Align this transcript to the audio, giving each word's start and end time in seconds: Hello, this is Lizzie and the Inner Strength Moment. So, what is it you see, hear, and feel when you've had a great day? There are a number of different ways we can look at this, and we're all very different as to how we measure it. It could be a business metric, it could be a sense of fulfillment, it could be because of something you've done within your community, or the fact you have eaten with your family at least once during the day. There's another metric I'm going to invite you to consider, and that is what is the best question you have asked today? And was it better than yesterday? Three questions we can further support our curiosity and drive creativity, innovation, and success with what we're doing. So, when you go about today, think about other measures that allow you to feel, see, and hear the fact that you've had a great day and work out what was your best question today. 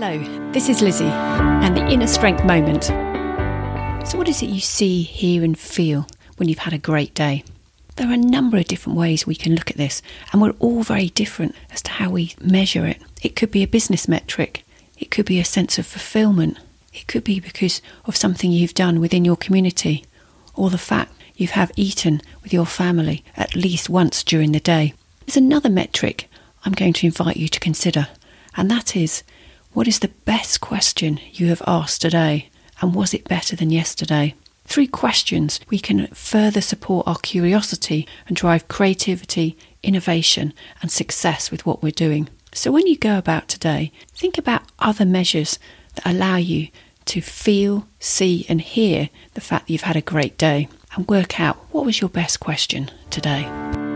Hello, 0.00 0.52
this 0.52 0.68
is 0.68 0.80
Lizzie 0.80 1.06
and 1.06 1.76
the 1.76 1.84
Inner 1.88 2.06
Strength 2.06 2.44
Moment. 2.44 2.84
So, 2.84 4.16
what 4.16 4.28
is 4.28 4.44
it 4.44 4.48
you 4.48 4.60
see, 4.60 5.02
hear, 5.02 5.42
and 5.42 5.58
feel 5.58 6.06
when 6.36 6.48
you've 6.48 6.60
had 6.60 6.72
a 6.72 6.78
great 6.78 7.14
day? 7.14 7.42
There 7.96 8.08
are 8.08 8.12
a 8.12 8.16
number 8.16 8.58
of 8.58 8.66
different 8.66 8.96
ways 8.96 9.26
we 9.26 9.34
can 9.34 9.56
look 9.56 9.72
at 9.72 9.76
this, 9.76 10.00
and 10.30 10.40
we're 10.40 10.54
all 10.60 10.84
very 10.84 11.08
different 11.08 11.56
as 11.72 11.82
to 11.82 11.90
how 11.90 12.10
we 12.10 12.36
measure 12.40 12.86
it. 12.86 13.02
It 13.22 13.34
could 13.34 13.50
be 13.50 13.64
a 13.64 13.66
business 13.66 14.06
metric, 14.06 14.64
it 14.96 15.10
could 15.10 15.26
be 15.26 15.40
a 15.40 15.44
sense 15.44 15.80
of 15.80 15.86
fulfillment, 15.86 16.60
it 16.94 17.08
could 17.08 17.24
be 17.24 17.40
because 17.40 17.82
of 18.04 18.14
something 18.14 18.52
you've 18.52 18.74
done 18.74 19.00
within 19.00 19.24
your 19.24 19.36
community, 19.36 20.04
or 20.54 20.70
the 20.70 20.78
fact 20.78 21.12
you 21.34 21.48
have 21.48 21.72
eaten 21.74 22.22
with 22.44 22.52
your 22.52 22.66
family 22.66 23.24
at 23.36 23.56
least 23.56 23.90
once 23.90 24.22
during 24.22 24.52
the 24.52 24.60
day. 24.60 24.94
There's 25.26 25.36
another 25.36 25.68
metric 25.68 26.30
I'm 26.64 26.74
going 26.74 26.92
to 26.92 27.06
invite 27.06 27.36
you 27.36 27.48
to 27.48 27.58
consider, 27.58 28.06
and 28.56 28.70
that 28.70 28.94
is 28.94 29.24
what 29.72 29.88
is 29.88 29.98
the 29.98 30.12
best 30.24 30.60
question 30.60 31.20
you 31.32 31.48
have 31.48 31.62
asked 31.66 32.02
today? 32.02 32.48
And 32.80 32.94
was 32.94 33.12
it 33.14 33.28
better 33.28 33.56
than 33.56 33.70
yesterday? 33.70 34.34
Three 34.64 34.86
questions 34.86 35.60
we 35.68 35.78
can 35.78 36.06
further 36.08 36.60
support 36.60 37.06
our 37.06 37.18
curiosity 37.18 38.06
and 38.26 38.36
drive 38.36 38.68
creativity, 38.68 39.56
innovation, 39.82 40.52
and 40.82 40.90
success 40.90 41.50
with 41.50 41.64
what 41.64 41.82
we're 41.82 41.90
doing. 41.90 42.28
So, 42.52 42.70
when 42.72 42.86
you 42.86 42.96
go 42.96 43.18
about 43.18 43.48
today, 43.48 43.92
think 44.14 44.38
about 44.38 44.62
other 44.78 45.04
measures 45.04 45.58
that 45.94 46.06
allow 46.06 46.36
you 46.36 46.68
to 47.06 47.20
feel, 47.20 47.86
see, 47.98 48.44
and 48.48 48.60
hear 48.60 49.08
the 49.34 49.40
fact 49.40 49.66
that 49.66 49.72
you've 49.72 49.82
had 49.82 49.96
a 49.96 50.02
great 50.02 50.36
day 50.36 50.68
and 50.94 51.08
work 51.08 51.40
out 51.40 51.56
what 51.70 51.84
was 51.84 52.00
your 52.00 52.10
best 52.10 52.40
question 52.40 52.90
today. 53.10 53.87